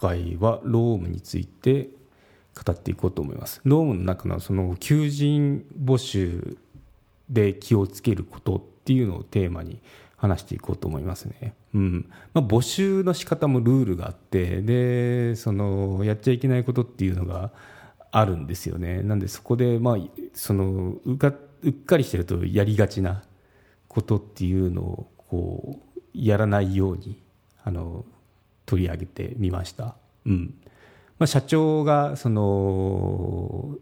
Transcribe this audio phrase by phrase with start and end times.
[0.00, 1.88] 回はロームについて
[2.54, 6.56] 語っていこうと思いますロームの中のその求人募集
[7.30, 9.80] で気をつけることっていうのをテーマに
[10.16, 11.54] 話していこうと思いますね。
[11.74, 17.52] うんまあ、募集の仕方もルールがあってでそのやっちゃいけないことっていうのが
[18.10, 19.02] あるんですよね。
[19.02, 19.96] なんでそこで、まあ、
[20.34, 23.22] そのうかうっかりしてるとやりがちな
[23.86, 27.22] ことっていうのをこうやらないように
[27.62, 28.04] あの
[28.68, 29.96] 取り上げてみました。
[30.26, 30.54] うん。
[31.18, 33.76] まあ、社長がその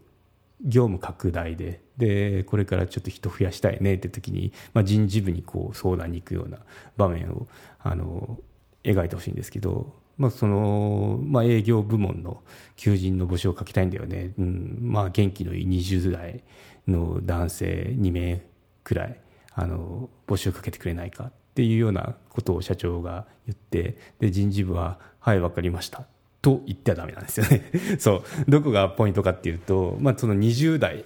[0.61, 6.59] 業務拡大ででこれからちょっと人増やしたいねって時に、まあ、人事部にこう相談に行くような
[6.95, 7.47] 場面を
[7.79, 8.39] あの
[8.83, 12.41] 描いてほしいんですけど、まあそのまあ、営業部門の
[12.77, 14.77] 求人の募集をかけたいんだよね、うん。
[14.81, 16.43] まあ、元気のいい20代
[16.87, 18.41] の男性2名
[18.83, 19.19] くらい
[19.53, 26.05] あの募集かけてくれないかっていうようなことを社長が言ってで人事部は「はい分かりました」
[26.43, 27.71] と言ってはだめなんですよね。
[27.97, 28.23] そう。
[28.47, 31.03] どこがポイントかっていうと、まあ、その20代っ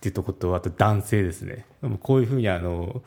[0.00, 1.64] ていうとことあと男性ですね。
[2.00, 3.02] こういうふうにあの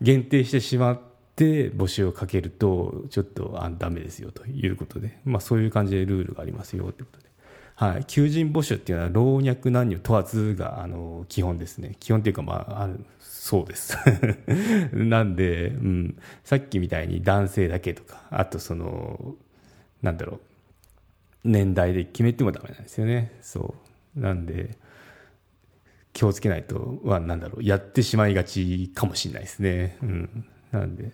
[0.00, 1.00] 限定してしまっ
[1.36, 7.29] て募集をかけるとちょっとあダメですよということで、まあ、そういう感じでルールがありますよということで。
[7.80, 11.96] はい、求人募集っていうのは老若男女問わずがあの基本ですね。
[11.98, 13.96] 基本っていうかまああるそうです。
[14.92, 19.34] なんで、うん、さっきみたいに男性だけとかあとその
[20.02, 20.40] なんだろう。
[21.48, 23.32] 年代で決めてもダメなんですよね。
[23.40, 23.74] そ
[24.14, 24.20] う。
[24.20, 24.76] なんで
[26.12, 27.64] 気をつけないとはなんだろう。
[27.64, 29.96] やってしまいがちかもしれないですね。
[30.02, 30.44] うん。
[30.70, 31.12] なんで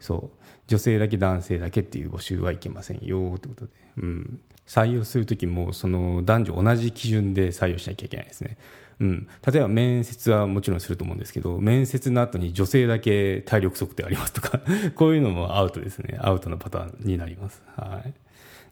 [0.00, 0.44] そう。
[0.66, 8.56] 女性だけ男性だけっていう募集はいけませんよってことで、うん、採用する時もその男女同じ基準で採用しなきゃいけないですね。
[9.00, 14.60] うん、例えば面接はもちろんすると思うんですけど面接の後に女性だけ体力測定ありますとか
[14.94, 16.16] こういうのもアウトですね。
[16.20, 18.14] アウトのパターンになります、はい、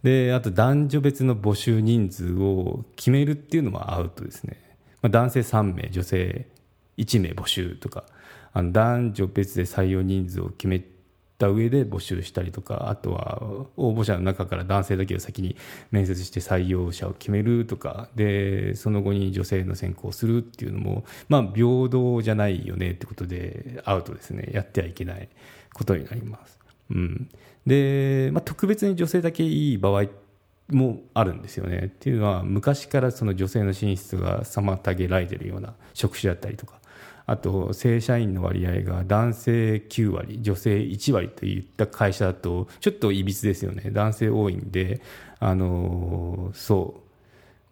[0.04, 4.58] であと男女別の募集人数を決めるっていうのもアウトですね、
[5.02, 6.46] まあ、男性3名女性
[6.98, 8.04] 1名募集とか。
[8.54, 10.82] あの男女別で採用人数を決め
[11.42, 13.42] た上で募集したりとかあとは
[13.76, 15.56] 応募者の中から男性だけを先に
[15.90, 25.28] 面接して採用者を決めるとかでその後に女性の選考をするっていうのも、まあ、平等じゃないよねってことでアウトですねやってはいけない
[25.74, 26.58] ことになります。
[26.90, 27.28] うん
[27.66, 30.06] で、まあ、特別に女性だけいい場合
[30.68, 31.84] もあるんですよね。
[31.86, 36.81] っていうのは昔からその女性の進出が妨げられてるような職種だったりとか
[37.32, 43.90] あと正社員の割合が男性9割女性1割といった会社だとちょっといびつですよね。
[43.90, 45.00] 男性多いんで
[45.40, 47.02] あのそ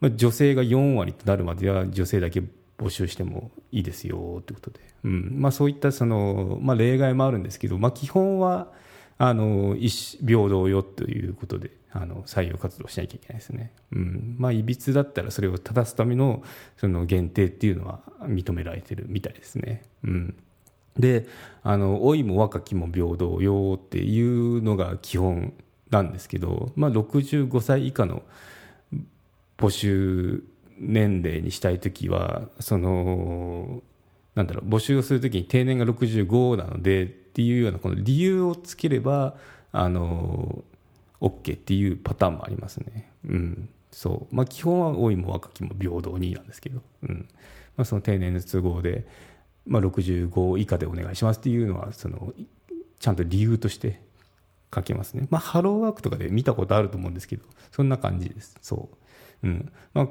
[0.00, 2.42] う、まあ、女性が4割となるまでは女性だけ
[2.78, 5.34] 募集してもいいですよということで、うん。
[5.36, 8.72] まあ、そういったその、まあ、例外もあるんですけど、まあ、基本は
[9.18, 11.70] あの平等よということで。
[11.92, 13.72] あの採用活動しなきゃいけないですね。
[13.92, 16.42] うんまあ、いびつだったらそれを正すための
[16.76, 19.82] その限定っていうのは認められてるみたいですね。
[20.04, 20.34] うん、
[20.98, 21.26] で
[21.62, 25.52] あの老いも若きも平等よっていうのが基本
[25.90, 28.22] なんですけど、まあ、65歳以下の
[29.58, 30.44] 募集
[30.78, 33.82] 年齢にしたい時はその
[34.34, 39.36] なんだろう募集をするときに定年が65なのでっていうようなこの理由をつければ
[39.72, 40.64] あの
[41.20, 43.12] OK っていうパターンもありますね。
[43.28, 43.68] うん。
[43.90, 44.34] そう。
[44.34, 47.28] まあ、基本は老いも若きも平等になんですけど、うん。
[47.76, 49.06] まあ、その定年の都合で、
[49.66, 52.32] まあ、65以下でお願いしますっていうのはその
[52.98, 54.02] ちゃんと理由として
[54.74, 58.56] 書けますね、まあ、ハローワークとかで見たことあると思うんですけどそんな感じです。
[58.60, 58.90] そ
[59.42, 59.72] う、うん。
[59.94, 60.08] まあ、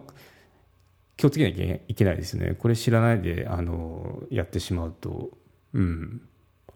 [1.17, 2.55] 気をつけなきゃいけないですね。
[2.57, 5.37] これ知らないであのやってしまうと、
[5.73, 6.21] うん、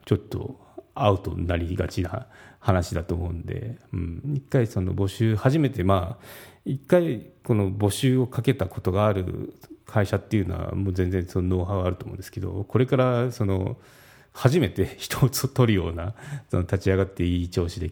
[0.06, 0.60] ちょっと
[0.96, 2.28] アウトになりがちな
[2.60, 6.26] 話だと思うんで、うん、一回その募集初めてまあ
[6.66, 9.54] 一回この募集をかけたことがある
[9.86, 13.78] 会社っていうのはもう全然そのノウハウあると思うんですけどこれからその
[14.32, 16.14] 初めて人を取るような
[16.50, 17.92] その立ち上がっていい調子で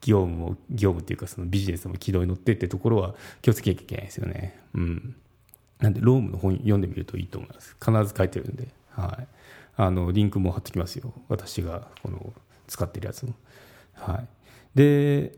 [0.00, 4.60] 業務も業務っていうかそのビジネスも軌道に乗ってってところは気をつけなきゃいけないですよね。
[4.74, 5.16] うん、
[5.80, 8.68] なんでロームの本読んでみるといいと思います必ず書いてるんで。
[8.90, 9.26] はい
[9.76, 11.12] あのリンクも貼ってきますよ。
[11.28, 12.32] 私がこの
[12.66, 13.30] 使ってるやつを。
[13.94, 14.28] はい、
[14.74, 15.32] で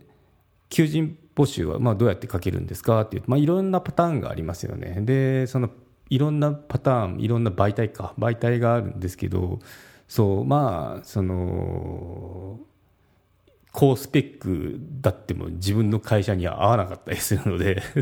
[0.71, 5.01] 求人募集はまあどうやって書けるんですかっていう、まあ、いろんなパターンがありますよね。
[5.03, 5.71] でその
[6.09, 9.59] いろんなパターンいろんな媒体か媒体があるんですけど
[10.09, 12.61] そうまあその
[13.77, 17.83] 高スペックだっても自分の会社には合わなかったりするので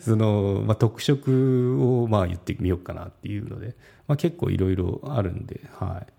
[0.00, 3.74] その、まあ、特色をまあ言ってみようかなっていうので、
[4.06, 6.12] まあ、結構いろいろあるんで、はい、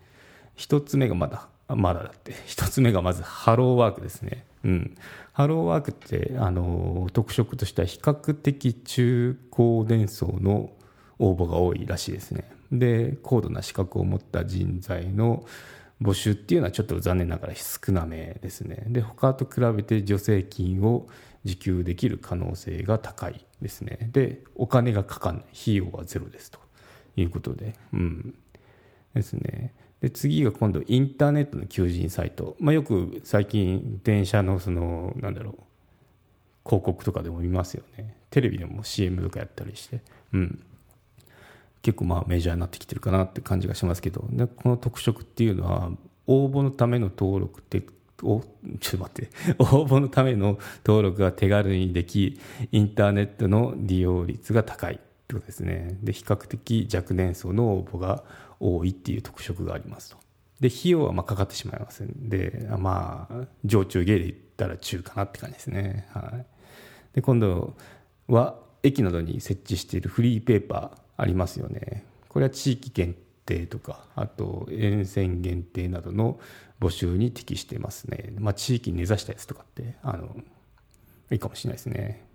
[0.55, 2.33] 一つ目がまだまだだって。
[2.47, 4.97] 一つ目がまずハローワークですね、うん、
[5.33, 10.71] ハローワークってあの特色としては比較的中高年層の
[11.19, 12.43] 応募が多いらしいですね。
[12.71, 15.45] で高度な資格を持った人材の
[16.01, 18.83] 募集っていうのはちょっと残念ながら少なめですね。
[18.87, 21.07] で他と比べて助成金を
[21.45, 24.09] 受給できる可能性が高いですね。
[24.11, 26.59] でお金がかかんない費用はゼロですと
[27.17, 27.75] いうことで。
[27.93, 28.35] うん。
[29.13, 29.73] ですね。
[30.01, 35.63] で次が今度インターネットの求人サイト、まあ、よく最近電車のそのなんだろう
[36.65, 38.15] 広告とかでも見ますよね。
[38.29, 40.01] テレビでも CM とかやったりして。
[40.33, 40.63] うん。
[41.81, 44.25] 結構まあメジャーになってきてるかなって感じがしますけど。
[44.31, 45.91] でこの特色っていうのは
[46.27, 47.83] 応募のための登録って
[48.21, 48.41] お
[48.79, 49.29] ちょっと待って。
[49.59, 52.39] 応募のための登録が手軽にでき
[52.71, 54.97] インターネットの利用率が高いっ
[55.27, 55.97] てことですね。
[56.03, 58.23] で比較的若年層の応募が
[58.59, 60.17] 多いっていう特色がありますと。
[60.59, 62.29] で費用はまあかかってしまいますん。
[62.29, 66.07] でまあ上中下で言ったら中かなって感じですね。
[66.11, 66.45] はい。
[67.15, 67.75] で今度
[68.27, 72.05] は駅などに設置しているフリーペーパーありますよね。
[72.29, 76.39] これは地域限定とかあと沿線限定などの
[76.79, 78.33] 募集に適してますね。
[78.37, 80.35] まあ、地域に根ざしたやつとかってあの
[81.31, 82.25] いいかもしれないですね。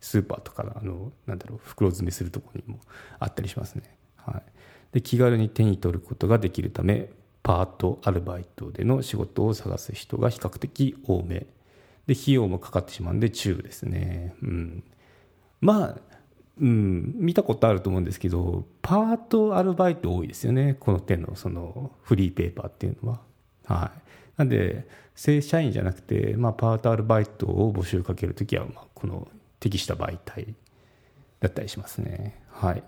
[0.00, 2.80] スーパーとかあのなんだろう袋詰めするとこにも
[3.18, 3.96] あったりしますね。
[4.16, 4.42] はい、
[4.92, 7.10] で気軽に手に取ることができるため
[7.42, 11.46] パートアルバイトでの仕事を探す人が比較的多め
[12.06, 14.34] で費用もかかってしまうんで中ですね。
[14.42, 14.84] うん、
[15.60, 16.15] まあ
[16.60, 23.20] うん、見たことあると思うんですけどパートアルバイト多いですよねこの手のそのフリーペーパーっていうのは。
[23.66, 24.00] はい、
[24.36, 29.28] なんで正社員じゃなくて、まあ、パートアルバイトを募集かけるときは、まあ、この
[29.60, 30.54] 適した媒体
[31.40, 32.40] だったりしますね。
[32.50, 32.82] はい、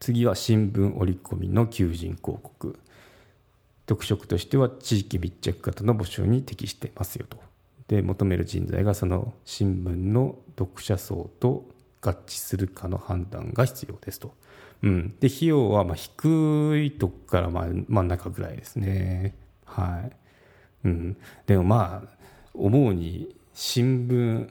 [0.00, 2.78] 次は新聞折り込みの求人広告
[3.86, 7.38] 特色としては地域密着型の募集に適してますよと
[7.88, 11.64] で求める人材がその新聞の読者層と
[12.00, 14.34] 合致するかの判断が必要ですと。
[14.82, 19.34] うん、で費用はまあ低いとこからま真ん中ぐらいですね。
[19.64, 20.16] はい。
[20.84, 21.16] うん、
[21.46, 22.08] でもまあ
[22.54, 24.48] 思うに新聞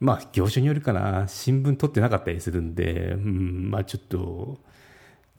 [0.00, 1.28] まあ業種によるかな。
[1.28, 4.58] 新聞取ってなかったりするんで、うん、まあちょっと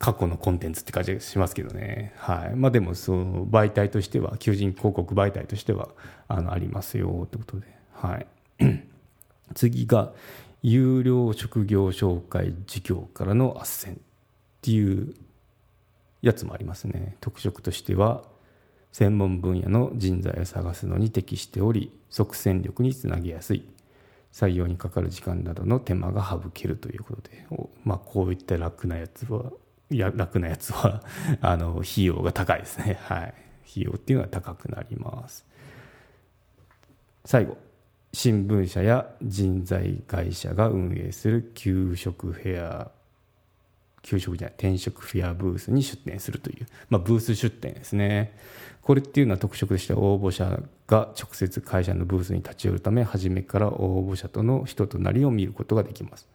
[0.02, 2.56] 過去のコンテンツって感じがしますけどね、はい。
[2.56, 5.90] まあ、でもその媒体としては求人広告媒体としては
[6.26, 8.26] あのありますよってことで、はい、
[9.54, 10.12] 次が
[10.62, 13.98] 有料職業紹介事業からの斡旋っ
[14.60, 15.14] ていう
[16.22, 17.16] やつもありますね。
[17.20, 18.22] 特色としては
[18.92, 23.64] 専門分野の人材を探すのに適しており即戦力につなげやすい
[24.32, 27.46] 採用にかかる時間などの手間が省けるということで、
[27.84, 29.52] まあ、こういった楽なやつは
[29.90, 31.02] や楽なやつは
[31.40, 32.98] あの費用が高いですね。
[33.02, 33.34] はい。
[33.70, 35.46] 費用っていうのは高くなります。
[37.24, 37.56] 最後。
[38.14, 42.90] 新聞社や人材会社が運営する給食フェア
[44.02, 48.36] 給食じゃない転職フェアブースに出店するという、まあ、ブース出店ですね。
[48.82, 56.28] これっていうのは特色として応募者が直接会社のブースに立ち寄るため初めから応募者との人となりを見ることができます。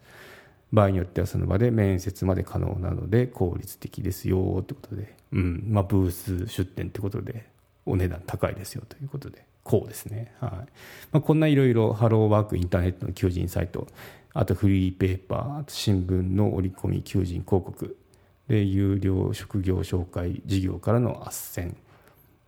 [0.71, 5.63] 場合によってはその場で面接まで可能なので効率的ですよということで、うん。
[5.67, 7.45] まあ、ブース出店ということで
[7.85, 9.45] お値段高いですよということで。
[9.67, 10.33] こうですね。
[10.39, 10.51] はい
[11.11, 13.85] まあ、こんないろいろハローワークインターネットの求人サイト、
[14.33, 17.97] あとフリーペーパー、新聞の折り込み求人広告、
[18.47, 21.75] で有料職業紹介事業からの斡旋、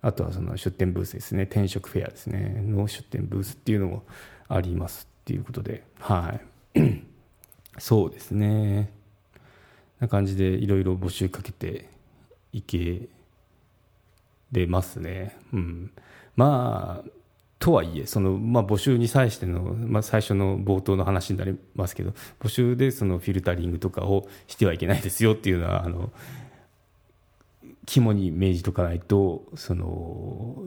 [0.01, 4.03] あとはその出店ブースですね、転職フェアですね、の出店ブースっていうのも
[4.47, 6.39] ありますっていうことで、は
[6.73, 7.03] い。
[7.77, 8.93] そうですね。
[9.99, 11.89] な感じでいろいろ募集かけて
[12.53, 13.09] いけ
[14.53, 15.37] れますね。
[15.51, 15.91] うん。
[16.39, 17.09] まあ
[17.59, 26.13] とはいえその、まあ、募集に際しての、まあ、最初の冒頭の話になりますけど募集でそのフィルタリングとかをしてはいけないですよっていうのはあの
[27.85, 30.63] 肝に銘じとかないとその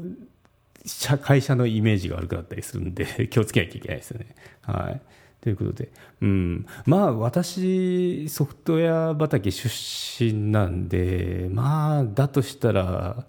[1.22, 4.34] 会社のイメージが悪くなったりするんで 気をつけなきゃいけないですよね。
[4.60, 5.00] はい
[5.40, 9.68] ということで、うん、まあ私ソフトウェア畑出
[10.24, 13.26] 身なんでまあだとしたら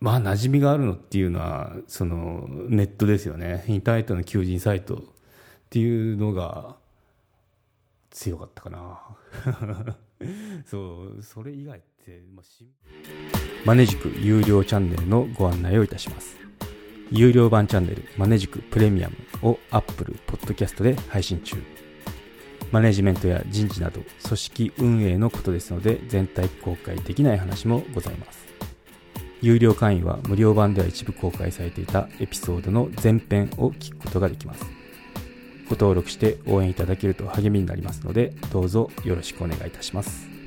[0.00, 3.64] まあ馴染みがあるのっていうのはそのネットですよね。
[3.66, 5.00] インターネットの求人サイトっ
[5.70, 6.76] ていうのが
[8.10, 9.96] 強かったかな。
[10.66, 12.44] そうそれ以外って、まあ、
[13.64, 16.36] マネジク有料チャンネルのご案内をいたします。
[17.10, 21.56] 有料版チャンネルマネジクプレミアムを Apple Podcast で配信中。
[22.70, 28.57] マネジメントや人事など組織運営のことですので全体公開できない話もございます。
[29.40, 34.64] 有料会員は無料版では一部公開されていたエピソードの前編を聞くことができます。
[35.68, 40.37] ご登録して応援いただけると励みになりますのでどうぞよろしくお願いいたします。